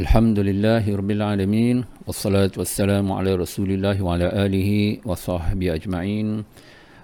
[0.00, 1.84] Alhamdulillah Rabbil Alamin.
[2.08, 6.40] Wassalatu wassalamu ala rasulillah wa ala alihi wa sahbihi ajma'in.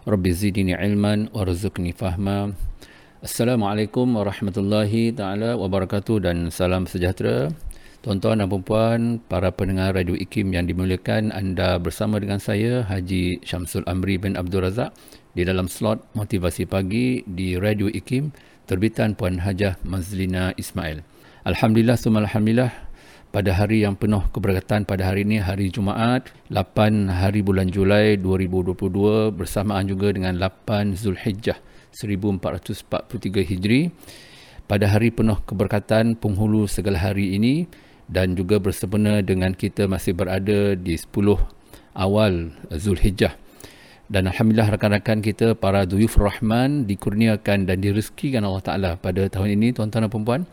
[0.09, 2.57] Rabbi zidini ilman warzuqni fahma.
[3.21, 7.53] Assalamualaikum warahmatullahi ta'ala wabarakatuh dan salam sejahtera.
[8.01, 13.85] Tuan-tuan dan puan para pendengar Radio IKIM yang dimuliakan anda bersama dengan saya Haji Syamsul
[13.85, 14.97] Amri bin Abdul Razak
[15.37, 18.33] di dalam slot motivasi pagi di Radio IKIM
[18.65, 21.05] terbitan Puan Hajah Mazlina Ismail.
[21.47, 22.86] Alhamdulillah, semua Alhamdulillah
[23.37, 29.29] pada hari yang penuh keberkatan pada hari ini, hari Jumaat, 8 hari bulan Julai 2022
[29.29, 31.61] bersamaan juga dengan 8 Zulhijjah
[31.93, 33.93] 1443 Hijri.
[34.65, 37.69] Pada hari penuh keberkatan penghulu segala hari ini
[38.09, 41.37] dan juga bersempena dengan kita masih berada di 10
[41.93, 43.37] awal Zulhijjah.
[44.09, 49.77] Dan Alhamdulillah rakan-rakan kita para Duyuf Rahman dikurniakan dan direzekikan Allah Ta'ala pada tahun ini
[49.77, 50.49] tuan-tuan dan perempuan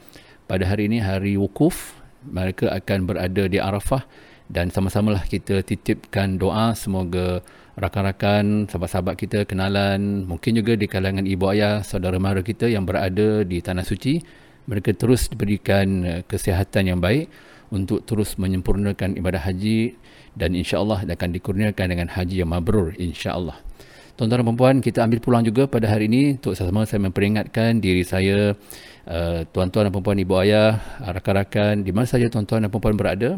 [0.51, 4.03] pada hari ini hari wukuf mereka akan berada di Arafah
[4.51, 7.41] dan sama-samalah kita titipkan doa semoga
[7.73, 13.41] rakan-rakan sahabat-sahabat kita kenalan mungkin juga di kalangan ibu ayah saudara mara kita yang berada
[13.41, 14.21] di tanah suci
[14.69, 17.27] mereka terus diberikan eh, kesihatan yang baik
[17.73, 19.97] untuk terus menyempurnakan ibadah haji
[20.37, 23.57] dan insya-Allah akan dikurniakan dengan haji yang mabrur insya-Allah.
[24.13, 28.05] Tuan-tuan dan puan kita ambil pulang juga pada hari ini untuk sama-sama saya memperingatkan diri
[28.05, 28.53] saya
[29.03, 33.35] Uh, tuan-tuan dan puan-puan ibu ayah, rakan-rakan di mana saja tuan-tuan dan puan-puan berada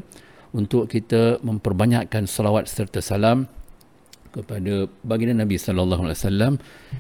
[0.54, 3.50] untuk kita memperbanyakkan salawat serta salam
[4.30, 6.54] kepada baginda Nabi sallallahu alaihi wasallam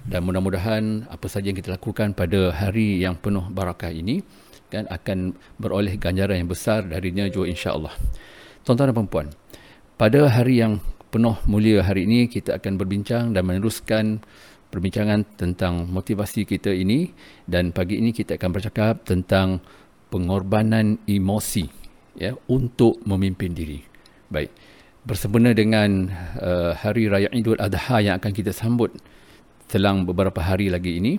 [0.10, 4.26] dan mudah-mudahan apa saja yang kita lakukan pada hari yang penuh barakah ini
[4.74, 7.94] kan akan beroleh ganjaran yang besar darinya juga insya-Allah.
[8.66, 9.28] Tuan-tuan dan puan-puan,
[9.94, 10.82] pada hari yang
[11.16, 14.20] penuh mulia hari ini kita akan berbincang dan meneruskan
[14.68, 17.08] perbincangan tentang motivasi kita ini
[17.48, 19.64] dan pagi ini kita akan bercakap tentang
[20.12, 21.72] pengorbanan emosi
[22.20, 23.80] ya untuk memimpin diri.
[24.28, 24.52] Baik.
[25.08, 28.92] Bersempena dengan uh, hari raya Idul Adha yang akan kita sambut
[29.72, 31.16] selang beberapa hari lagi ini,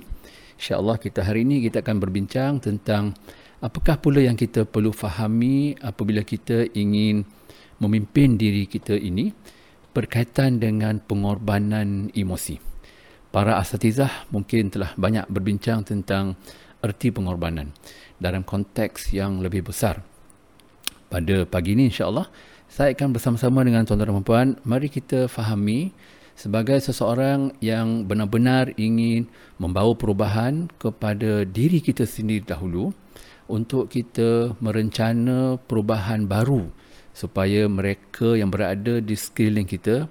[0.61, 3.17] insya-Allah kita hari ini kita akan berbincang tentang
[3.65, 7.25] apakah pula yang kita perlu fahami apabila kita ingin
[7.81, 9.56] memimpin diri kita ini
[9.97, 12.61] berkaitan dengan pengorbanan emosi
[13.33, 16.37] para asatizah mungkin telah banyak berbincang tentang
[16.85, 17.73] erti pengorbanan
[18.17, 20.01] dalam konteks yang lebih besar.
[21.09, 22.29] Pada pagi ini insya-Allah
[22.69, 25.93] saya akan bersama-sama dengan tuan-tuan dan puan mari kita fahami
[26.37, 32.93] sebagai seseorang yang benar-benar ingin membawa perubahan kepada diri kita sendiri dahulu
[33.49, 36.69] untuk kita merencana perubahan baru
[37.17, 40.05] supaya mereka yang berada di sekeliling kita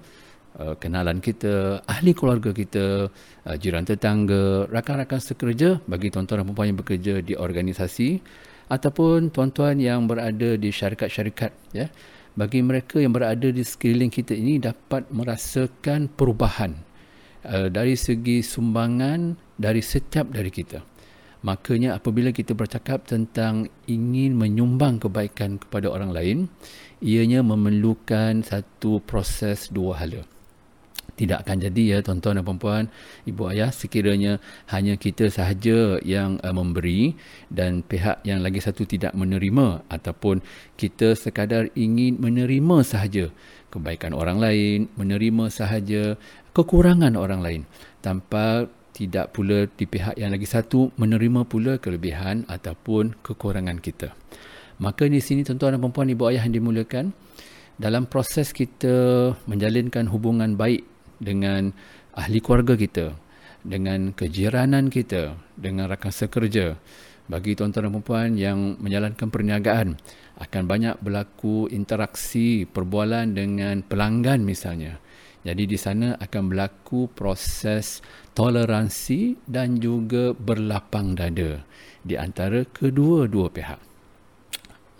[0.56, 6.72] Uh, kenalan kita, ahli keluarga kita, uh, jiran tetangga, rakan-rakan sekerja bagi tuan-tuan dan perempuan
[6.72, 8.24] yang bekerja di organisasi
[8.72, 11.92] ataupun tuan-tuan yang berada di syarikat-syarikat ya.
[12.32, 16.72] Bagi mereka yang berada di sekeliling kita ini dapat merasakan perubahan
[17.44, 20.80] uh, dari segi sumbangan dari setiap dari kita.
[21.44, 26.38] Makanya apabila kita bercakap tentang ingin menyumbang kebaikan kepada orang lain,
[27.04, 30.24] ianya memerlukan satu proses dua hala.
[31.16, 32.84] Tidak akan jadi ya tuan-tuan dan puan-puan
[33.24, 34.36] ibu ayah sekiranya
[34.68, 37.16] hanya kita sahaja yang uh, memberi
[37.48, 40.44] dan pihak yang lagi satu tidak menerima ataupun
[40.76, 43.32] kita sekadar ingin menerima sahaja
[43.72, 46.20] kebaikan orang lain menerima sahaja
[46.52, 47.62] kekurangan orang lain
[48.04, 54.16] tanpa tidak pula di pihak yang lagi satu menerima pula kelebihan ataupun kekurangan kita
[54.80, 57.12] maka di sini tuan-tuan dan puan-puan ibu ayah yang dimuliakan
[57.76, 60.84] dalam proses kita menjalinkan hubungan baik
[61.20, 61.72] dengan
[62.16, 63.16] ahli keluarga kita,
[63.64, 66.76] dengan kejiranan kita, dengan rakan sekerja.
[67.26, 69.98] Bagi tuan-tuan dan perempuan yang menjalankan perniagaan,
[70.38, 75.02] akan banyak berlaku interaksi perbualan dengan pelanggan misalnya.
[75.46, 78.02] Jadi di sana akan berlaku proses
[78.34, 81.62] toleransi dan juga berlapang dada
[82.02, 83.78] di antara kedua-dua pihak.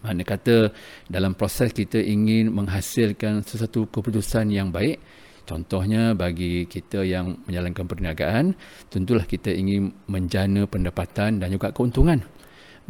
[0.06, 0.70] Mana kata
[1.10, 5.02] dalam proses kita ingin menghasilkan sesuatu keputusan yang baik,
[5.46, 8.58] Contohnya bagi kita yang menjalankan perniagaan,
[8.90, 12.18] tentulah kita ingin menjana pendapatan dan juga keuntungan.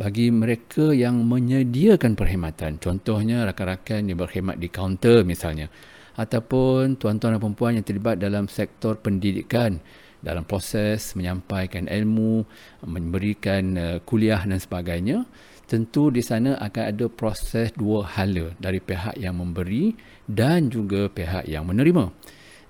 [0.01, 5.69] Bagi mereka yang menyediakan perkhidmatan, contohnya rakan-rakan yang berkhidmat di kaunter misalnya,
[6.17, 9.81] ataupun tuan-tuan dan perempuan yang terlibat dalam sektor pendidikan,
[10.25, 12.43] dalam proses menyampaikan ilmu,
[12.83, 15.29] memberikan uh, kuliah dan sebagainya,
[15.69, 19.93] tentu di sana akan ada proses dua hala dari pihak yang memberi
[20.25, 22.11] dan juga pihak yang menerima.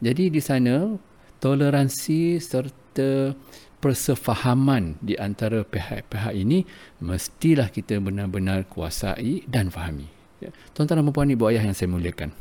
[0.03, 0.97] Jadi di sana
[1.41, 3.33] toleransi serta
[3.81, 6.65] persefahaman di antara pihak-pihak ini
[6.99, 10.09] mestilah kita benar-benar kuasai dan fahami.
[10.41, 10.53] Ya.
[10.73, 12.33] Tuan-tuan dan puan ibu ayah yang saya muliakan.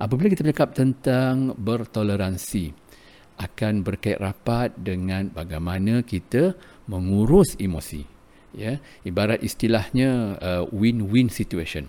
[0.00, 2.72] Apabila kita bercakap tentang bertoleransi
[3.40, 6.56] akan berkait rapat dengan bagaimana kita
[6.88, 8.04] mengurus emosi.
[8.56, 11.86] Ya, ibarat istilahnya uh, win-win situation.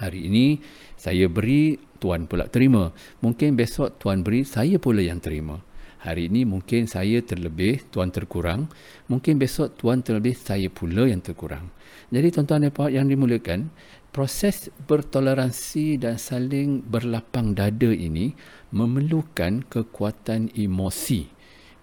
[0.00, 0.58] Hari ini
[0.96, 2.90] saya beri, tuan pula terima.
[3.20, 5.60] Mungkin besok tuan beri, saya pula yang terima.
[6.00, 8.72] Hari ini mungkin saya terlebih, tuan terkurang.
[9.12, 11.68] Mungkin besok tuan terlebih, saya pula yang terkurang.
[12.08, 13.68] Jadi tuan-tuan yang dimuliakan,
[14.08, 18.32] proses bertoleransi dan saling berlapang dada ini
[18.72, 21.28] memerlukan kekuatan emosi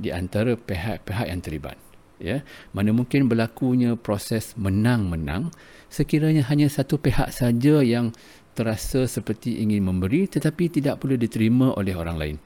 [0.02, 1.78] di antara pihak-pihak yang terlibat.
[2.18, 2.42] Ya,
[2.74, 5.54] mana mungkin berlakunya proses menang-menang
[5.94, 8.10] sekiranya hanya satu pihak saja yang
[8.58, 12.38] terasa seperti ingin memberi tetapi tidak perlu diterima oleh orang lain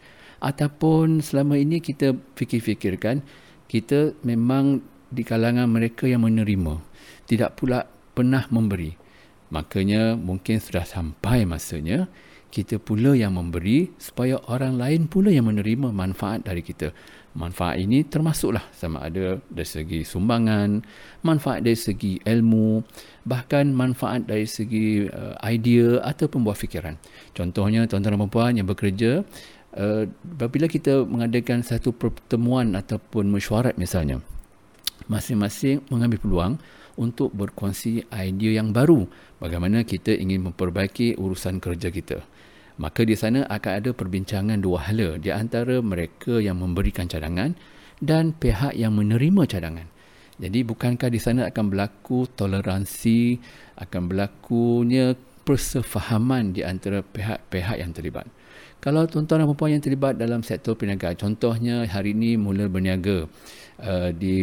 [0.41, 3.21] ataupun selama ini kita fikir-fikirkan
[3.69, 6.81] kita memang di kalangan mereka yang menerima
[7.29, 8.91] tidak pula pernah memberi.
[9.51, 12.11] Makanya mungkin sudah sampai masanya
[12.51, 16.91] kita pula yang memberi supaya orang lain pula yang menerima manfaat dari kita.
[17.31, 20.83] Manfaat ini termasuklah sama ada dari segi sumbangan
[21.23, 22.83] manfaat dari segi ilmu
[23.23, 26.99] bahkan manfaat dari segi uh, idea atau pembuah fikiran.
[27.31, 29.23] Contohnya tuan-tuan dan puan yang bekerja
[29.75, 34.19] uh, apabila kita mengadakan satu pertemuan ataupun mesyuarat misalnya
[35.11, 36.53] masing-masing mengambil peluang
[36.99, 39.07] untuk berkongsi idea yang baru
[39.39, 42.19] bagaimana kita ingin memperbaiki urusan kerja kita.
[42.79, 47.53] Maka di sana akan ada perbincangan dua hala di antara mereka yang memberikan cadangan
[48.01, 49.87] dan pihak yang menerima cadangan.
[50.41, 53.37] Jadi bukankah di sana akan berlaku toleransi
[53.77, 55.13] akan berlakunya
[55.51, 58.23] persefahaman di antara pihak-pihak yang terlibat
[58.81, 63.29] kalau tuan-tuan dan puan yang terlibat dalam sektor perniagaan, contohnya hari ini mula berniaga
[63.77, 64.37] uh, di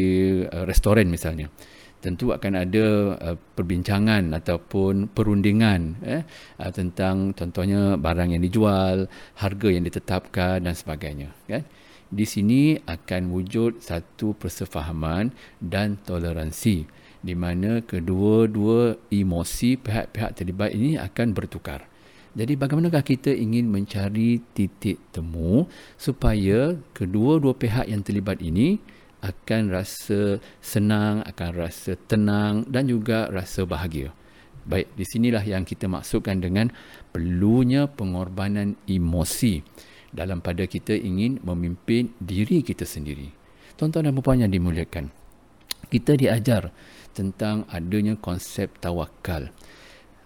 [0.47, 1.51] uh, restoran misalnya,
[1.99, 6.23] tentu akan ada uh, perbincangan ataupun perundingan eh,
[6.63, 9.11] uh, tentang contohnya barang yang dijual,
[9.43, 11.35] harga yang ditetapkan dan sebagainya.
[11.51, 11.67] Kan?
[12.07, 16.87] Di sini akan wujud satu persefahaman dan toleransi
[17.23, 21.87] di mana kedua-dua emosi pihak-pihak terlibat ini akan bertukar.
[22.39, 25.67] Jadi bagaimanakah kita ingin mencari titik temu
[25.99, 28.79] supaya kedua-dua pihak yang terlibat ini
[29.19, 34.15] akan rasa senang, akan rasa tenang dan juga rasa bahagia.
[34.69, 36.71] Baik, di sinilah yang kita maksudkan dengan
[37.11, 39.65] perlunya pengorbanan emosi
[40.13, 43.33] dalam pada kita ingin memimpin diri kita sendiri.
[43.81, 45.11] Tuan-tuan dan puan yang dimuliakan,
[45.89, 46.71] kita diajar
[47.19, 49.51] tentang adanya konsep tawakal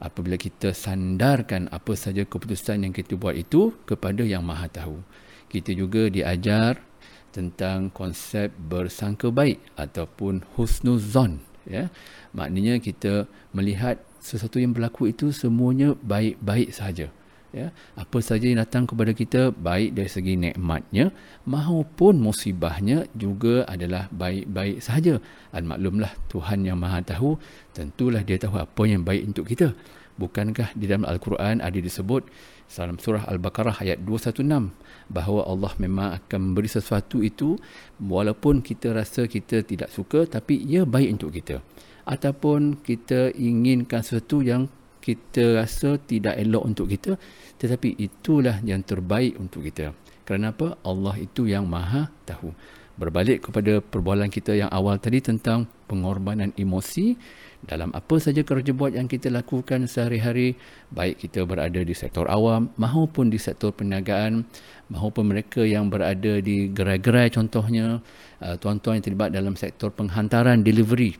[0.02, 5.00] apabila kita sandarkan apa saja keputusan yang kita buat itu kepada yang maha tahu.
[5.46, 6.82] Kita juga diajar
[7.30, 11.40] tentang konsep bersangka baik ataupun husnuzon.
[11.64, 11.88] Ya.
[12.34, 17.14] Maknanya kita melihat sesuatu yang berlaku itu semuanya baik-baik sahaja.
[17.52, 17.68] Ya.
[18.00, 21.12] Apa saja yang datang kepada kita baik dari segi nikmatnya
[21.44, 25.20] maupun musibahnya juga adalah baik-baik sahaja.
[25.52, 27.36] Dan maklumlah Tuhan yang maha tahu
[27.76, 29.76] tentulah dia tahu apa yang baik untuk kita.
[30.16, 32.24] Bukankah di dalam Al-Quran ada disebut
[32.72, 34.72] dalam surah Al-Baqarah ayat 216
[35.12, 37.60] bahawa Allah memang akan memberi sesuatu itu
[38.00, 41.60] walaupun kita rasa kita tidak suka tapi ia baik untuk kita.
[42.08, 44.72] Ataupun kita inginkan sesuatu yang
[45.02, 47.18] kita rasa tidak elok untuk kita
[47.58, 49.90] tetapi itulah yang terbaik untuk kita.
[50.22, 50.78] Kerana apa?
[50.86, 52.54] Allah itu yang maha tahu.
[52.94, 57.18] Berbalik kepada perbualan kita yang awal tadi tentang pengorbanan emosi,
[57.62, 60.58] dalam apa saja kerja buat yang kita lakukan sehari-hari
[60.90, 64.42] baik kita berada di sektor awam maupun di sektor perniagaan
[64.90, 68.02] maupun mereka yang berada di gerai-gerai contohnya
[68.42, 71.14] uh, tuan-tuan yang terlibat dalam sektor penghantaran delivery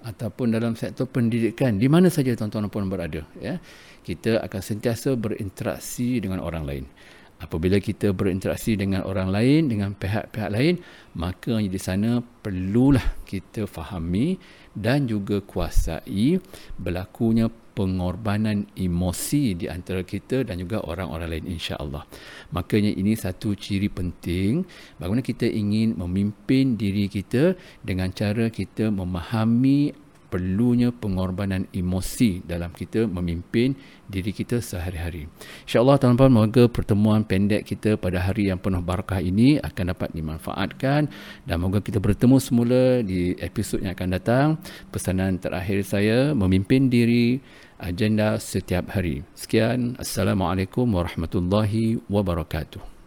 [0.00, 3.60] ataupun dalam sektor pendidikan di mana saja tuan-tuan pun berada ya
[4.00, 6.84] kita akan sentiasa berinteraksi dengan orang lain.
[7.40, 10.76] Apabila kita berinteraksi dengan orang lain, dengan pihak-pihak lain,
[11.16, 14.36] maka di sana perlulah kita fahami
[14.76, 16.36] dan juga kuasai
[16.76, 17.48] berlakunya
[17.80, 22.04] pengorbanan emosi di antara kita dan juga orang-orang lain insya-Allah.
[22.52, 24.68] Makanya ini satu ciri penting
[25.00, 29.96] bagaimana kita ingin memimpin diri kita dengan cara kita memahami
[30.30, 33.74] perlunya pengorbanan emosi dalam kita memimpin
[34.06, 35.26] diri kita sehari-hari.
[35.66, 41.10] InsyaAllah tuan-tuan, moga pertemuan pendek kita pada hari yang penuh barakah ini akan dapat dimanfaatkan
[41.42, 44.46] dan moga kita bertemu semula di episod yang akan datang.
[44.94, 47.42] Pesanan terakhir saya, memimpin diri
[47.80, 49.24] agenda setiap hari.
[49.32, 52.99] Sekian, Assalamualaikum warahmatullahi wabarakatuh.